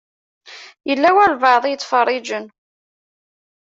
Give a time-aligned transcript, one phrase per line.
[0.87, 2.45] Yella walebɛaḍ i yettfeṛṛiǧen.